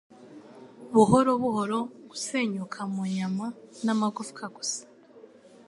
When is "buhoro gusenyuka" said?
1.41-2.79